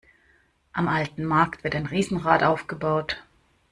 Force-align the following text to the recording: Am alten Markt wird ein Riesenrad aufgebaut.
Am 0.73 0.87
alten 0.87 1.23
Markt 1.25 1.63
wird 1.63 1.75
ein 1.75 1.85
Riesenrad 1.85 2.41
aufgebaut. 2.41 3.23